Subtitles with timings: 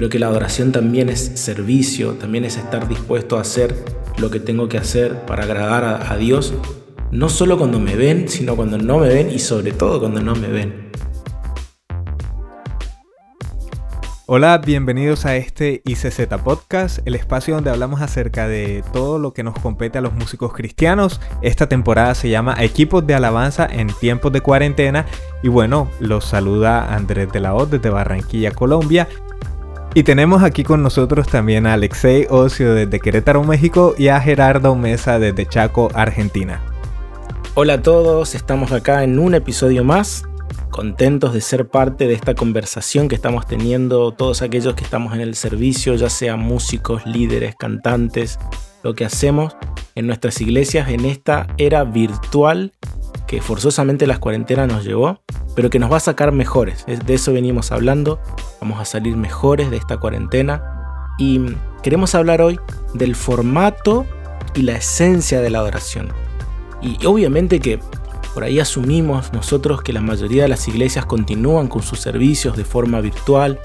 [0.00, 3.74] pero que la adoración también es servicio, también es estar dispuesto a hacer
[4.16, 6.54] lo que tengo que hacer para agradar a, a Dios,
[7.10, 10.34] no solo cuando me ven, sino cuando no me ven y sobre todo cuando no
[10.34, 10.90] me ven.
[14.24, 19.42] Hola, bienvenidos a este ICZ Podcast, el espacio donde hablamos acerca de todo lo que
[19.42, 21.20] nos compete a los músicos cristianos.
[21.42, 25.04] Esta temporada se llama Equipos de Alabanza en tiempos de cuarentena
[25.42, 29.06] y bueno, los saluda Andrés de la O desde Barranquilla, Colombia.
[29.92, 34.76] Y tenemos aquí con nosotros también a Alexei Ocio desde Querétaro, México y a Gerardo
[34.76, 36.62] Mesa desde Chaco, Argentina.
[37.54, 40.22] Hola a todos, estamos acá en un episodio más
[40.70, 45.22] contentos de ser parte de esta conversación que estamos teniendo todos aquellos que estamos en
[45.22, 48.38] el servicio, ya sean músicos, líderes, cantantes,
[48.84, 49.56] lo que hacemos
[49.96, 52.72] en nuestras iglesias en esta era virtual
[53.30, 55.20] que forzosamente las cuarentenas nos llevó,
[55.54, 56.84] pero que nos va a sacar mejores.
[56.84, 58.18] De eso venimos hablando,
[58.60, 61.40] vamos a salir mejores de esta cuarentena y
[61.80, 62.58] queremos hablar hoy
[62.92, 64.04] del formato
[64.56, 66.08] y la esencia de la adoración.
[66.82, 67.78] Y obviamente que
[68.34, 72.64] por ahí asumimos nosotros que la mayoría de las iglesias continúan con sus servicios de
[72.64, 73.60] forma virtual,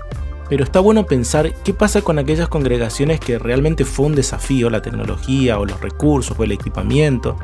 [0.47, 4.83] pero está bueno pensar qué pasa con aquellas congregaciones que realmente fue un desafío la
[4.83, 7.35] tecnología o los recursos o el equipamiento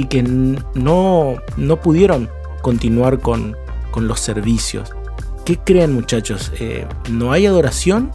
[0.00, 2.28] y que no, no pudieron
[2.62, 3.56] continuar con,
[3.90, 4.90] con los servicios.
[5.44, 6.52] ¿Qué creen muchachos?
[6.58, 8.10] Eh, ¿No hay adoración?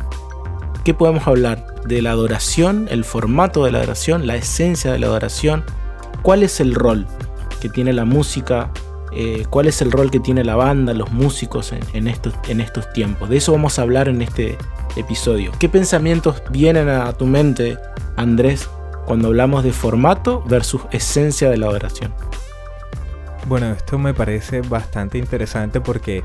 [0.84, 1.66] ¿Qué podemos hablar?
[1.86, 5.64] De la adoración, el formato de la adoración, la esencia de la adoración.
[6.22, 7.08] ¿Cuál es el rol?
[7.62, 8.72] que tiene la música,
[9.14, 12.92] eh, cuál es el rol que tiene la banda, los músicos en, estos, en estos
[12.92, 13.30] tiempos.
[13.30, 14.58] De eso vamos a hablar en este
[14.98, 15.52] episodio.
[15.60, 17.78] ¿Qué pensamientos vienen a tu mente,
[18.18, 18.68] Andrés,
[19.06, 22.14] cuando hablamos de formato versus esencia de la adoración?
[23.48, 26.24] Bueno, esto me parece bastante interesante porque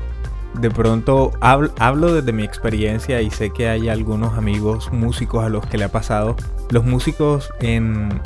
[0.59, 5.65] de pronto hablo, desde mi experiencia y sé que hay algunos amigos músicos a los
[5.65, 6.35] que le ha pasado.
[6.69, 8.21] Los músicos en,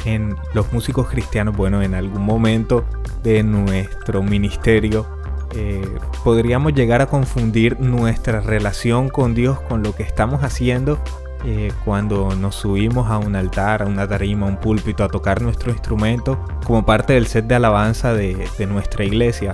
[0.54, 2.86] los músicos cristianos, bueno, en algún momento
[3.24, 5.06] de nuestro ministerio
[5.54, 5.86] eh,
[6.24, 10.98] podríamos llegar a confundir nuestra relación con Dios con lo que estamos haciendo
[11.46, 15.42] eh, cuando nos subimos a un altar, a una tarima, a un púlpito a tocar
[15.42, 19.54] nuestro instrumento como parte del set de alabanza de, nuestra iglesia.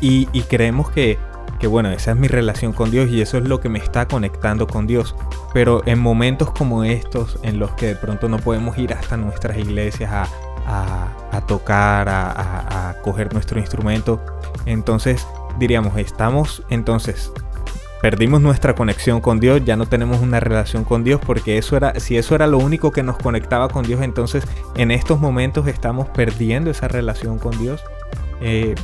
[0.00, 1.18] y creemos que
[1.58, 4.06] que bueno, esa es mi relación con Dios y eso es lo que me está
[4.06, 5.14] conectando con Dios.
[5.52, 9.58] Pero en momentos como estos, en los que de pronto no podemos ir hasta nuestras
[9.58, 14.20] iglesias a, tocar, a, coger nuestro instrumento,
[14.66, 15.26] entonces
[15.58, 17.32] diríamos, estamos entonces
[18.00, 21.98] perdimos nuestra conexión con Dios, ya no tenemos una relación con Dios, porque eso era,
[22.00, 24.44] si eso era lo único que nos conectaba con Dios, entonces
[24.76, 27.82] en estos momentos estamos perdiendo esa relación con Dios.
[28.40, 28.74] Eh,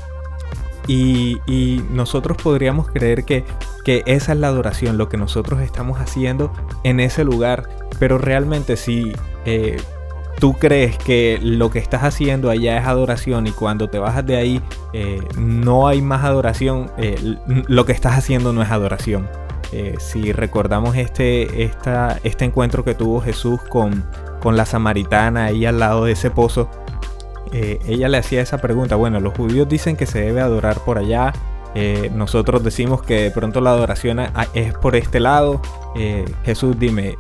[0.87, 3.45] y, nosotros podríamos creer que,
[3.87, 6.53] esa es la adoración, lo que nosotros estamos haciendo
[6.83, 7.69] en ese lugar.
[7.99, 9.13] Pero realmente si
[9.45, 9.81] eh,
[10.39, 14.37] tú crees que lo que estás haciendo allá es adoración y cuando te bajas de
[14.37, 14.63] ahí
[14.93, 19.29] eh, no hay más adoración, eh, lo que estás haciendo no es adoración.
[19.99, 21.65] si recordamos este,
[22.23, 24.05] este encuentro que tuvo Jesús con,
[24.41, 26.69] con la samaritana ahí al lado de ese pozo,
[27.55, 30.99] eh, ella le hacía esa pregunta, bueno, los judíos dicen que se debe adorar por
[30.99, 31.33] allá,
[31.75, 34.21] eh, nosotros decimos que de pronto la adoración
[34.55, 35.61] es por este lado.
[35.97, 37.17] Eh, Jesús, dime,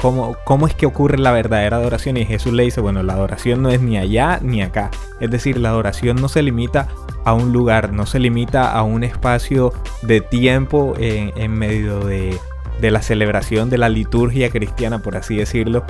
[0.00, 2.16] ¿cómo, ¿cómo, es que ocurre la verdadera adoración?
[2.16, 4.90] Y Jesús le dice, bueno, la adoración no es ni allá ni acá.
[5.20, 6.88] Es decir, la adoración no se limita
[7.24, 12.38] a un lugar, no se limita a un espacio de tiempo en, medio de,
[12.80, 15.84] la celebración de la liturgia cristiana, por así decirlo,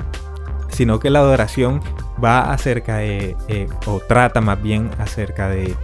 [0.69, 1.81] sino que la adoración
[2.23, 5.75] va acerca de, eh, o trata más bien acerca de,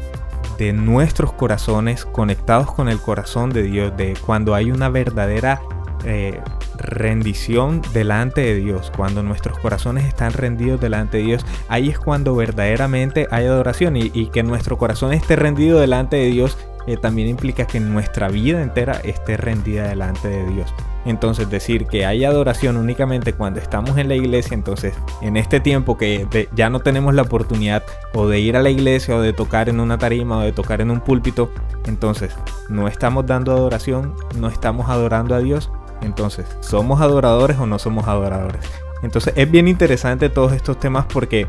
[0.61, 5.59] de nuestros corazones conectados con el corazón de Dios, de cuando hay una verdadera
[6.05, 6.39] eh,
[6.77, 12.35] rendición delante de Dios, cuando nuestros corazones están rendidos delante de Dios, ahí es cuando
[12.35, 16.55] verdaderamente hay adoración y, y que nuestro corazón esté rendido delante de Dios
[16.87, 20.73] eh, también implica que nuestra vida entera esté rendida delante de Dios.
[21.05, 25.97] Entonces decir que hay adoración únicamente cuando estamos en la iglesia, entonces en este tiempo
[25.97, 27.83] que ya no tenemos la oportunidad
[28.13, 30.79] o de ir a la iglesia o de tocar en una tarima o de tocar
[30.79, 31.51] en un púlpito,
[31.85, 32.35] entonces
[32.69, 38.07] no estamos dando adoración, no estamos adorando a Dios, entonces ¿somos adoradores o no somos
[38.07, 38.61] adoradores?
[39.03, 41.47] Entonces es bien interesante todos estos temas porque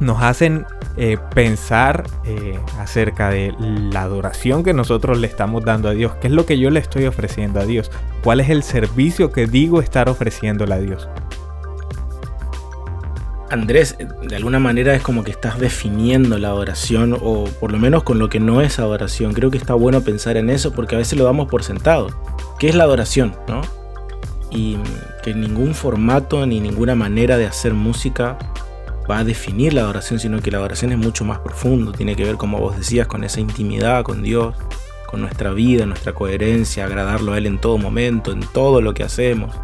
[0.00, 0.66] nos hacen
[0.96, 6.12] eh, pensar eh, acerca de la adoración que nosotros le estamos dando a Dios.
[6.20, 7.90] ¿Qué es lo que yo le estoy ofreciendo a Dios?
[8.24, 11.08] ¿Cuál es el servicio que digo estar ofreciéndole a Dios?
[13.50, 18.04] Andrés, de alguna manera es como que estás definiendo la adoración o por lo menos
[18.04, 19.32] con lo que no es adoración.
[19.32, 22.08] Creo que está bueno pensar en eso porque a veces lo damos por sentado.
[22.58, 23.34] ¿Qué es la adoración?
[23.48, 23.62] ¿no?
[24.50, 24.76] y
[25.22, 28.36] que ningún formato ni ninguna manera de hacer música
[29.10, 32.24] va a definir la adoración, sino que la adoración es mucho más profundo, tiene que
[32.24, 34.54] ver, como vos decías, con esa intimidad con Dios,
[35.06, 39.02] con nuestra vida, nuestra coherencia, agradarlo a Él en todo momento, en todo lo que
[39.02, 39.54] hacemos.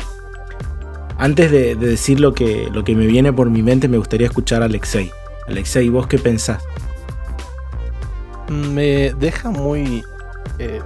[1.19, 4.63] Antes de, decir lo que, lo que me viene por mi mente, me gustaría escuchar
[4.63, 5.13] a Alexei.
[5.47, 6.63] Alexei, ¿vos qué pensás?
[8.51, 10.05] Me deja muy
[10.59, 10.81] eh,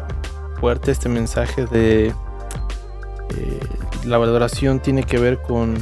[0.61, 3.61] fuerte este mensaje de eh,
[4.05, 5.77] la valoración tiene que ver con,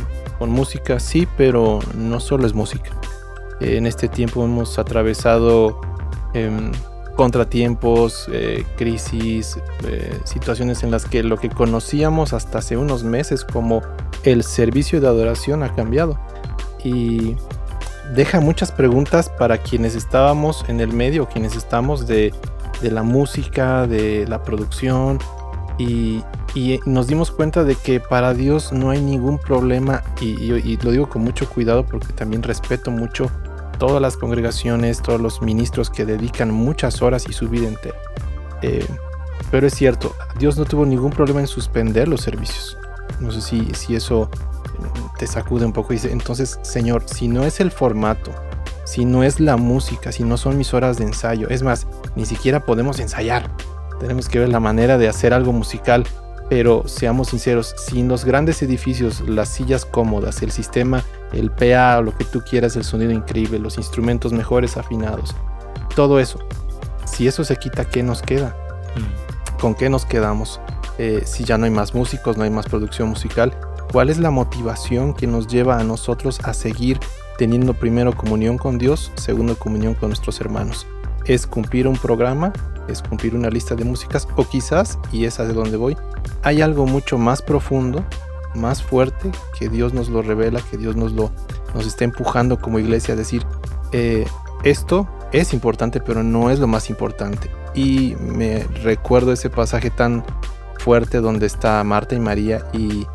[0.46, 2.90] música, sí, pero no solo es música.
[3.60, 5.80] en este tiempo hemos atravesado
[6.32, 6.70] em,
[7.16, 9.58] contratiempos, eh, crisis,
[10.22, 13.82] situaciones en las que lo que conocíamos hasta hace unos meses como
[14.22, 16.18] el servicio de adoración ha cambiado.
[16.84, 17.36] Y
[18.14, 22.32] deja muchas preguntas para quienes estábamos en el medio, quienes estamos de,
[22.82, 25.18] la música, de la producción.
[25.78, 26.22] Y,
[26.86, 30.02] nos dimos cuenta de que para Dios no hay ningún problema.
[30.20, 33.30] Y, lo digo con mucho cuidado porque también respeto mucho
[33.78, 37.96] todas las congregaciones, todos los ministros que dedican muchas horas y su vida entera.
[38.62, 38.86] Eh,
[39.50, 42.76] pero es cierto, Dios no tuvo ningún problema en suspender los servicios.
[43.20, 44.28] No sé si, si eso
[45.18, 48.32] te sacude un poco y dice, entonces, Señor, si no es el formato,
[48.84, 52.26] si no es la música, si no son mis horas de ensayo, es más, ni
[52.26, 53.50] siquiera podemos ensayar.
[54.00, 56.04] Tenemos que ver la manera de hacer algo musical,
[56.48, 62.16] pero seamos sinceros, sin los grandes edificios, las sillas cómodas, el sistema, el PA lo
[62.16, 65.34] que tú quieras, el sonido increíble, los instrumentos mejores afinados,
[65.94, 66.38] todo eso,
[67.04, 68.56] si eso se quita, ¿qué nos queda?
[68.96, 69.60] Mm.
[69.60, 70.60] ¿Con qué nos quedamos?
[70.98, 73.52] Eh, si ya no hay más músicos, no hay más producción musical,
[73.92, 76.98] ¿cuál es la motivación que nos lleva a nosotros a seguir
[77.38, 80.86] teniendo primero comunión con Dios, segundo comunión con nuestros hermanos?
[81.24, 82.52] ¿Es cumplir un programa?
[82.88, 84.26] ¿Es cumplir una lista de músicas?
[84.36, 85.96] O quizás, y es de donde voy,
[86.42, 88.04] hay algo mucho más profundo,
[88.54, 91.30] más fuerte, que Dios nos lo revela, que Dios nos lo
[91.74, 93.44] nos está empujando como iglesia a decir,
[93.92, 94.26] eh,
[94.64, 97.50] esto es importante, pero no es lo más importante.
[97.74, 100.24] Y me recuerdo ese pasaje tan
[100.78, 103.06] fuerte donde está Marta y María y,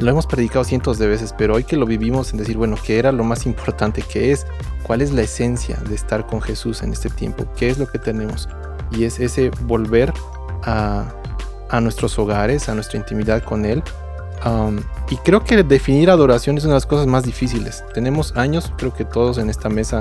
[0.00, 2.98] lo hemos predicado cientos de veces, pero hoy que lo vivimos en decir, bueno, ¿qué
[2.98, 4.02] era lo más importante?
[4.02, 4.44] ¿Qué es?
[4.82, 7.44] ¿Cuál es la esencia de estar con Jesús en este tiempo?
[7.56, 8.48] ¿Qué es lo que tenemos?
[8.90, 10.12] Y es ese volver
[10.62, 11.12] a,
[11.80, 13.82] nuestros hogares, a nuestra intimidad con Él.
[14.44, 14.78] Um,
[15.10, 17.84] y creo que definir adoración es una de las cosas más difíciles.
[17.94, 20.00] Tenemos años, creo que todos en esta mesa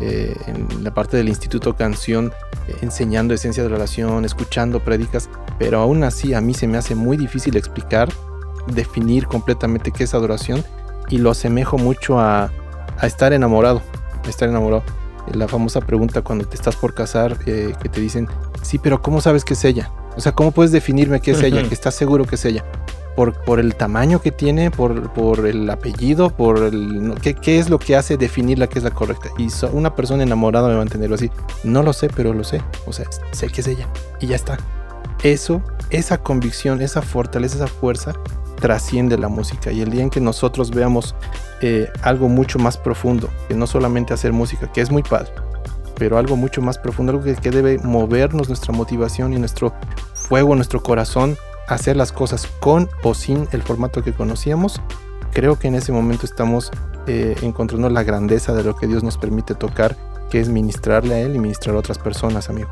[0.00, 2.32] eh, en la parte del Instituto Canción,
[2.68, 5.28] eh, enseñando esencia de la oración, escuchando prédicas,
[5.58, 8.08] pero aún así a mí se me hace muy difícil explicar,
[8.68, 10.64] definir completamente qué es adoración
[11.08, 12.52] y lo asemejo mucho a,
[13.02, 13.82] estar enamorado,
[14.24, 14.84] a estar enamorado.
[15.34, 18.28] La famosa pregunta cuando te estás por casar, eh, que te dicen,
[18.62, 19.90] sí, pero ¿cómo sabes que es ella?
[20.16, 21.62] O sea, ¿cómo puedes definirme qué es ella?
[21.66, 22.64] Que estás seguro que es ella
[23.44, 27.14] por, el tamaño que tiene, por, por el apellido, por el...
[27.20, 29.30] ¿qué, ¿qué, es lo que hace definirla que es la correcta?
[29.38, 31.30] Y una persona enamorada me va a entenderlo así.
[31.64, 32.62] No lo sé, pero lo sé.
[32.86, 33.88] O sea, sé que es ella.
[34.20, 34.56] Y ya está.
[35.24, 38.12] Eso, esa convicción, esa fortaleza, esa fuerza
[38.60, 39.72] trasciende la música.
[39.72, 41.14] Y el día en que nosotros veamos
[41.60, 45.32] eh, algo mucho más profundo, que no solamente hacer música, que es muy padre,
[45.96, 49.72] pero algo mucho más profundo, algo que, que debe movernos nuestra motivación y nuestro
[50.14, 51.36] fuego, nuestro corazón
[51.68, 54.80] hacer las cosas con o sin el formato que conocíamos,
[55.32, 56.70] creo que en ese momento estamos
[57.06, 59.96] eh, encontrando la grandeza de lo que Dios nos permite tocar,
[60.30, 62.68] que es ministrarle a Él y ministrar a otras personas, amigo.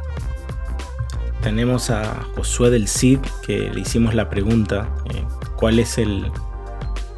[1.43, 5.25] Tenemos a Josué del Cid, que le hicimos la pregunta, eh,
[5.57, 6.31] ¿cuál es el,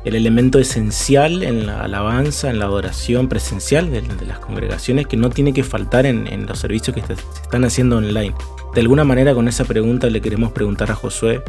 [0.05, 5.31] el, elemento esencial en la alabanza, en la adoración presencial de, las congregaciones que no
[5.31, 8.35] tiene que faltar en, los servicios que se están haciendo online?
[8.75, 11.43] De alguna manera con esa pregunta le queremos preguntar a Josué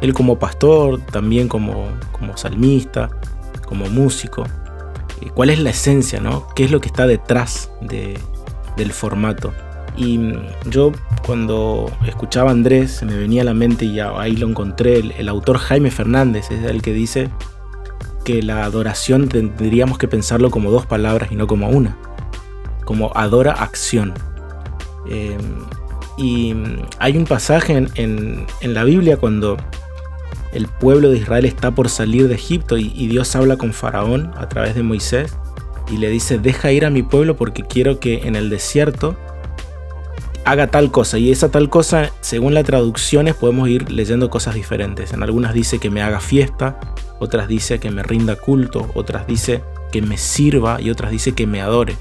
[0.00, 3.10] él como pastor, también como, como salmista,
[3.66, 4.44] como músico.
[5.34, 6.46] ¿Cuál es la esencia, no?
[6.54, 9.52] ¿Qué es lo que está detrás del formato?
[9.96, 10.34] Y mm,
[10.70, 10.92] yo
[11.24, 15.58] cuando escuchaba a Andrés me venía a la mente y ahí lo encontré, el, autor
[15.58, 17.30] Jaime Fernández es el que dice
[18.24, 21.96] que la adoración tendríamos que pensarlo como dos palabras y no como una,
[22.84, 24.14] como adora acción.
[25.08, 25.64] Em,
[26.16, 29.56] y mm, hay un pasaje en, en la Biblia cuando
[30.54, 34.48] el pueblo de Israel está por salir de Egipto y, Dios habla con Faraón a
[34.48, 35.36] través de Moisés
[35.90, 39.16] y le dice, deja ir a mi pueblo porque quiero que en el desierto
[40.44, 41.18] haga tal cosa.
[41.18, 45.12] Y esa tal cosa, según las traducciones, podemos ir leyendo cosas diferentes.
[45.12, 46.78] En algunas dice que me haga fiesta,
[47.18, 51.46] otras dice que me rinda culto, otras dice que me sirva y otras dice que
[51.46, 51.96] me adore.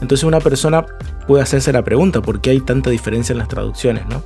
[0.00, 0.84] Entonces una persona
[1.26, 4.04] puede hacerse la pregunta, ¿por qué hay tanta diferencia en las traducciones?
[4.06, 4.22] ¿no?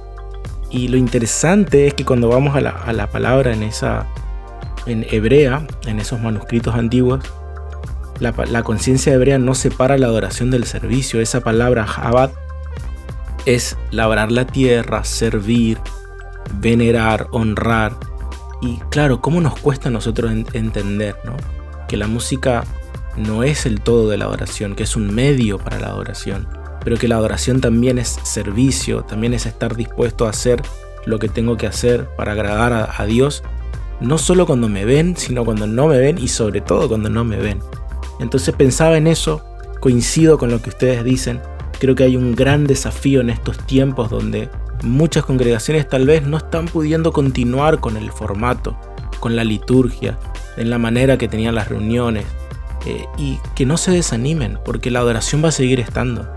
[0.71, 4.07] Y lo interesante es que cuando vamos a la, palabra en esa,
[4.87, 7.21] en hebrea, en esos manuscritos antiguos,
[8.19, 11.21] la, conciencia hebrea no separa la adoración del servicio.
[11.21, 12.31] Esa palabra Abad
[13.47, 15.79] es labrar la tierra, servir,
[16.61, 17.97] venerar, honrar.
[18.61, 21.37] Y claro, ¿cómo nos cuesta a nosotros entender ¿no?
[21.88, 22.65] que la música
[23.17, 26.47] no es el todo de la adoración, que es un medio para la adoración,
[26.85, 30.61] pero que la adoración también es servicio, también es estar dispuesto a hacer
[31.07, 33.43] lo que tengo que hacer para agradar a, a Dios,
[34.00, 37.25] no solo cuando me ven, sino cuando no me ven y sobre todo cuando no
[37.25, 37.61] me ven.
[38.19, 39.45] Entonces pensaba en eso,
[39.81, 41.41] coincido con lo que ustedes dicen,
[41.78, 44.49] creo que hay un gran desafío en estos tiempos donde
[44.83, 48.76] muchas congregaciones tal vez no están pudiendo continuar con el formato,
[49.21, 50.18] con la liturgia,
[50.56, 52.25] en la manera que tenían las reuniones,
[52.87, 56.28] eh, y que no se desanimen, porque la adoración va a seguir estando.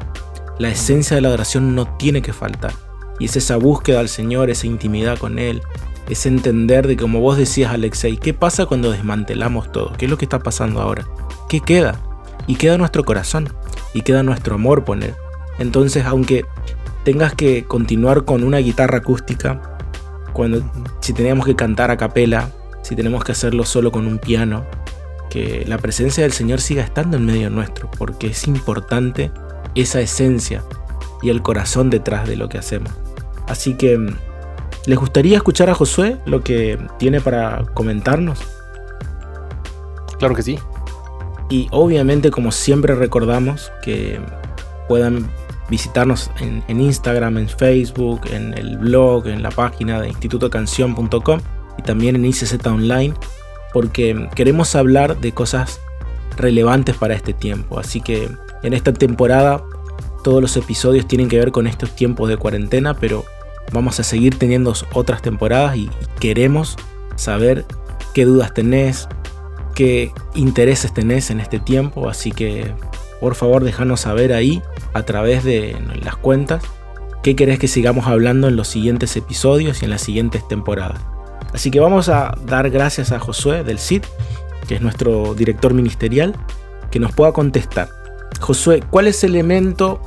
[0.57, 2.73] La esencia de la adoración no tiene que faltar,
[3.19, 5.61] y es esa búsqueda al Señor, esa intimidad con Él,
[6.09, 9.93] es entender de como vos decías Alexei, ¿qué pasa cuando desmantelamos todo?
[9.93, 11.05] ¿Qué es lo que está pasando ahora?
[11.49, 11.99] ¿qué queda?
[12.47, 13.51] Y queda nuestro corazón,
[13.93, 15.15] y queda nuestro amor poner.
[15.59, 16.45] Entonces, aunque
[17.03, 19.77] tengas que continuar con una guitarra acústica,
[20.33, 20.61] cuando
[21.01, 22.51] si tenemos que cantar a capela,
[22.81, 24.65] si tenemos que hacerlo solo con un piano,
[25.29, 29.31] que la presencia del Señor siga estando en medio nuestro, porque es importante
[29.75, 30.63] esa esencia
[31.21, 32.91] y el corazón detrás de lo que hacemos.
[33.47, 33.99] Así que,
[34.85, 38.39] ¿les gustaría escuchar a Josué lo que tiene para comentarnos?
[40.17, 40.59] Claro que sí.
[41.49, 44.19] Y obviamente, como siempre recordamos, que
[44.87, 45.29] puedan
[45.69, 51.39] visitarnos en, Instagram, en Facebook, en el blog, en la página de institutocanción.com
[51.77, 53.13] y también en ICZ Online,
[53.73, 55.79] porque queremos hablar de cosas
[56.37, 57.79] relevantes para este tiempo.
[57.79, 58.29] Así que
[58.63, 59.63] en esta temporada
[60.23, 63.25] todos los episodios tienen que ver con estos tiempos de cuarentena, pero
[63.71, 66.75] vamos a seguir teniendo otras temporadas y queremos
[67.15, 67.65] saber
[68.13, 69.07] qué dudas tenés,
[69.75, 72.73] qué intereses tenés en este tiempo, así que
[73.21, 74.61] por favor déjanos saber ahí
[74.99, 76.63] a través de las cuentas
[77.23, 81.01] qué querés que sigamos hablando en los siguientes episodios y en las siguientes temporadas.
[81.53, 84.03] Así que vamos a dar gracias a Josué del CID,
[84.67, 86.35] que es nuestro director ministerial,
[86.91, 87.89] que nos pueda contestar.
[88.39, 90.01] Josué, ¿cuál es el elemento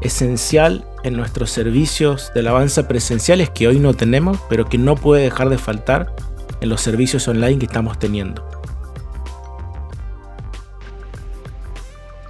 [0.00, 5.22] esencial en nuestros servicios de alabanza presenciales que hoy no tenemos, pero que no puede
[5.22, 6.14] dejar de faltar
[6.60, 8.61] en los servicios online que estamos teniendo?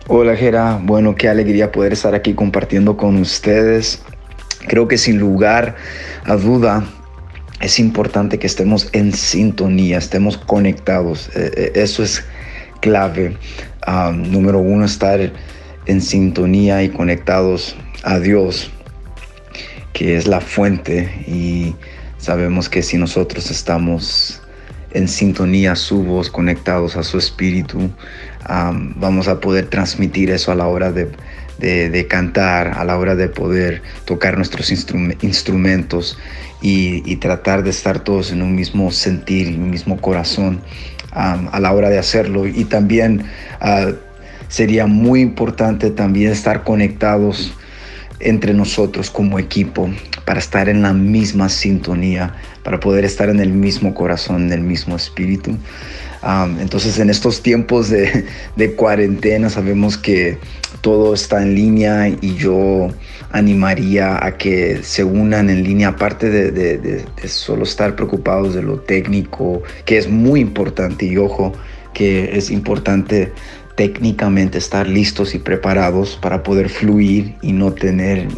[0.09, 4.03] Hola Gera, bueno, qué alegría poder estar aquí compartiendo con ustedes.
[4.67, 5.77] Creo que sin lugar
[6.25, 6.85] a duda
[7.61, 11.29] es importante que estemos en sintonía, estemos conectados.
[11.37, 12.25] Eh, eh, eso es
[12.81, 13.37] clave.
[14.13, 15.21] número uno, estar
[15.87, 18.73] en sintonía y conectados a Dios,
[19.93, 21.25] que es la fuente.
[21.29, 21.77] Y
[22.19, 24.42] sabemos que si nosotros estamos
[24.95, 27.91] en sintonía su voz, conectados a su espíritu,
[28.97, 33.83] vamos a poder transmitir eso a la hora de, cantar, a la hora de poder
[34.05, 36.19] tocar nuestros instrumentos
[36.61, 40.61] y, tratar de estar todos en un mismo sentir, en un mismo corazón
[41.13, 42.47] a la hora de hacerlo.
[42.47, 43.25] Y también
[43.61, 43.93] ah,
[44.49, 47.53] sería muy importante también estar conectados
[48.21, 49.91] entre nosotros como equipo
[50.25, 54.61] para estar en la misma sintonía, para poder estar en el mismo corazón, en el
[54.61, 55.57] mismo espíritu.
[56.61, 60.39] Entonces en estos tiempos de, cuarentena sabemos que
[60.81, 62.91] todo está en línea y yo
[63.33, 69.63] animaría a que se unan en línea, aparte de, solo estar preocupados de lo técnico,
[69.85, 71.53] que es muy importante y ojo,
[71.93, 73.33] que es importante
[73.75, 78.29] técnicamente estar listos y preparados para poder fluir y no tener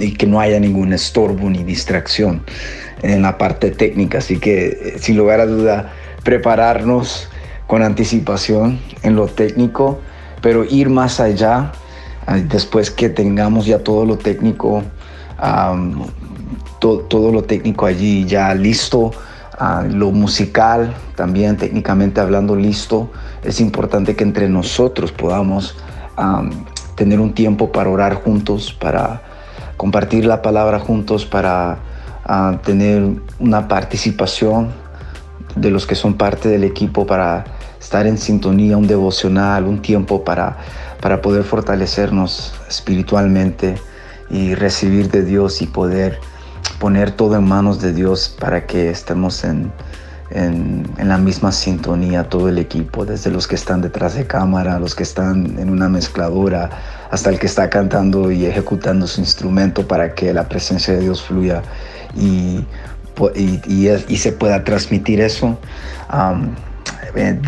[0.00, 2.42] y que no haya ningún estorbo ni distracción
[3.02, 4.18] en la parte técnica.
[4.18, 7.28] Así que eh, sin lugar a duda prepararnos
[7.66, 10.00] con anticipación en lo técnico,
[10.42, 11.72] pero ir más allá
[12.48, 14.82] después que tengamos ya todo lo técnico,
[16.80, 19.12] todo lo técnico allí ya listo,
[19.90, 23.10] lo musical también técnicamente hablando listo,
[23.42, 25.76] es importante que entre nosotros podamos
[26.96, 29.22] tener un tiempo para orar juntos, para
[29.76, 31.78] compartir la palabra juntos, para
[32.64, 33.04] tener
[33.38, 34.72] una participación
[35.56, 37.44] de los que son parte del equipo para
[37.80, 40.56] estar en sintonía, un devocional, un tiempo para,
[41.00, 43.76] para poder fortalecernos espiritualmente
[44.30, 46.18] y recibir de Dios y poder
[46.78, 49.72] poner todo en manos de Dios para que estemos en,
[50.30, 54.94] en, la misma sintonía todo el equipo, desde los que están detrás de cámara, los
[54.94, 56.70] que están en una mezcladora,
[57.10, 61.22] hasta el que está cantando y ejecutando su instrumento para que la presencia de Dios
[61.22, 61.62] fluya
[62.16, 62.64] y
[63.34, 65.58] y, y, se pueda transmitir eso.
[67.14, 67.38] eh,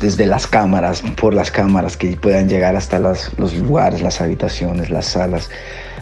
[0.00, 5.06] desde las cámaras, por las cámaras que puedan llegar hasta los lugares, las habitaciones, las
[5.06, 5.50] salas,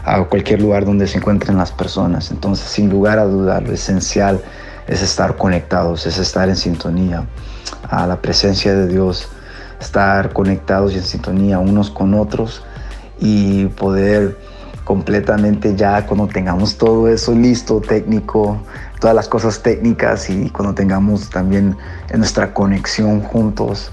[0.06, 2.30] a cualquier lugar donde se encuentren las personas.
[2.30, 4.40] Entonces, sin lugar a duda, lo esencial
[4.86, 7.26] es estar conectados, es estar en sintonía
[7.90, 9.28] a la presencia de Dios,
[9.80, 12.62] estar conectados y en sintonía unos con otros
[13.18, 14.38] y poder
[14.84, 18.60] completamente ya cuando tengamos todo eso listo, técnico,
[19.00, 21.76] todas las cosas técnicas y cuando tengamos también
[22.14, 23.90] nuestra conexión juntos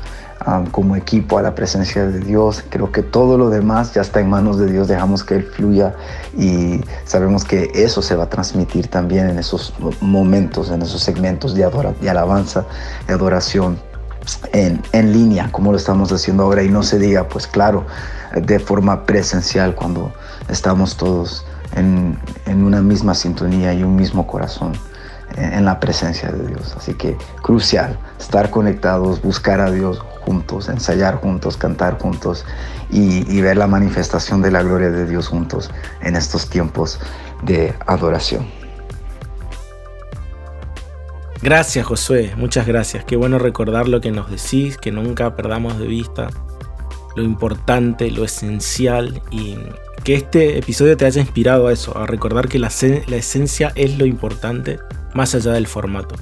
[0.47, 4.19] um, como equipo a la presencia de Dios, creo que todo lo demás ya está
[4.19, 5.95] en manos de Dios, dejamos que Él fluya
[6.37, 11.53] y sabemos que eso se va a transmitir también en esos momentos, en esos segmentos
[11.55, 11.69] de,
[12.01, 12.65] de alabanza,
[13.07, 13.77] de adoración.
[14.53, 17.85] En, en línea, como lo estamos haciendo ahora, y no se diga, pues claro,
[18.33, 20.13] de forma presencial cuando
[20.47, 21.45] estamos todos
[21.75, 22.17] en,
[22.63, 24.73] una misma sintonía y un mismo corazón
[25.35, 26.75] en, la presencia de Dios.
[26.77, 32.45] Así que crucial estar conectados, buscar a Dios juntos, ensayar juntos, cantar juntos
[32.89, 35.69] y, y ver la manifestación de la gloria de Dios juntos
[36.01, 36.99] en estos tiempos
[37.43, 38.45] de adoración.
[41.41, 43.03] Gracias Josué, muchas gracias.
[43.03, 46.29] Qué bueno recordar lo que nos decís, que nunca perdamos de vista
[47.15, 49.57] lo importante, lo esencial y
[50.03, 54.05] que este episodio te haya inspirado a eso, a recordar que la, esencia es lo
[54.05, 54.79] importante
[55.13, 56.15] más allá del formato.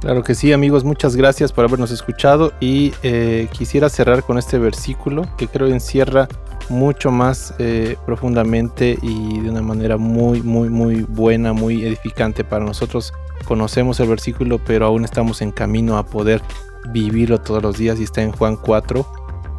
[0.00, 4.58] Claro que sí, amigos, muchas gracias por habernos escuchado y eh, quisiera cerrar con este
[4.58, 6.28] versículo que creo encierra
[6.68, 12.64] mucho más eh, profundamente y de una manera muy, muy, muy buena, muy edificante para
[12.64, 13.12] nosotros.
[13.44, 16.42] Conocemos el versículo, pero aún estamos en camino a poder
[16.90, 19.06] vivirlo todos los días y está en Juan 4,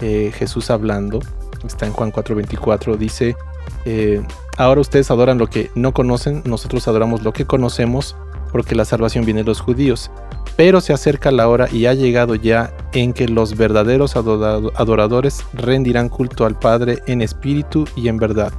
[0.01, 1.19] eh, Jesús hablando,
[1.65, 3.36] está en Juan 4:24, dice,
[3.86, 4.22] eh,
[4.58, 8.15] ahora ustedes adoran lo que no conocen, nosotros adoramos lo que conocemos,
[8.52, 10.12] porque la salvación viene de los judíos.
[10.60, 16.10] Pero se acerca la hora y ha llegado ya en que los verdaderos adoradores rendirán
[16.10, 18.52] culto al Padre en espíritu y en verdad,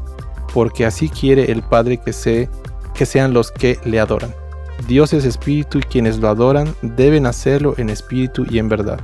[0.55, 2.49] porque así quiere el Padre que, se,
[2.95, 4.35] que sean los que le adoran.
[4.89, 8.99] Dios es espíritu y quienes lo adoran deben hacerlo en espíritu y en verdad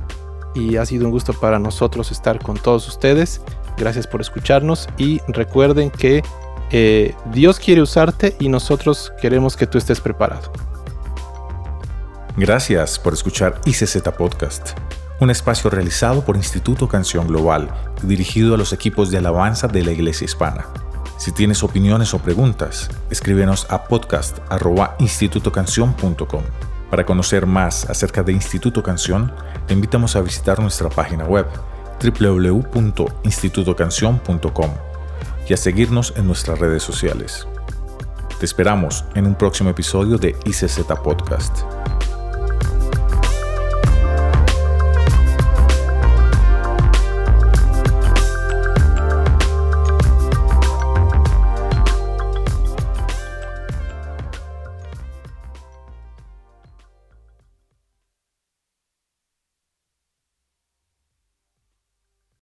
[0.55, 3.41] y ha sido un gusto para nosotros estar con todos ustedes.
[3.77, 6.23] Gracias por escucharnos y recuerden que
[6.71, 10.51] eh, Dios quiere usarte y nosotros queremos que tú estés preparado.
[12.37, 14.77] Gracias por escuchar ICZ Podcast,
[15.19, 17.71] un espacio realizado por Instituto Canción Global,
[18.03, 20.67] dirigido a los equipos de alabanza de la Iglesia Hispana.
[21.17, 26.43] Si tienes opiniones o preguntas, escríbenos a podcast.institutocanción.com.
[26.91, 29.33] Para conocer más acerca de Instituto Canción,
[29.65, 31.47] te invitamos a visitar nuestra página web
[32.03, 34.69] www.institutocanción.com
[35.49, 37.47] y a seguirnos en nuestras redes sociales.
[38.39, 41.63] Te esperamos en un próximo episodio de ICZ Podcast.